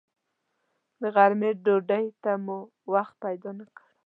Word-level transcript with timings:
د 1.01 1.03
غرمې 1.15 1.51
ډوډۍ 1.63 2.05
ته 2.23 2.31
مو 2.45 2.57
وخت 2.93 3.13
پیدا 3.23 3.51
نه 3.59 3.65
کړ. 3.75 3.85